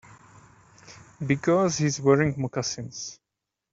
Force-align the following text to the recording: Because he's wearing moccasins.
Because 1.23 1.77
he's 1.77 2.01
wearing 2.01 2.33
moccasins. 2.35 3.19